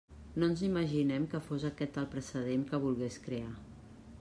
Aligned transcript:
No 0.35 0.45
ens 0.53 0.61
imaginem 0.67 1.27
que 1.33 1.41
fos 1.49 1.67
aquest 1.69 2.01
el 2.03 2.09
precedent 2.15 2.63
que 2.73 2.83
volgués 2.89 3.21
crear. 3.27 3.55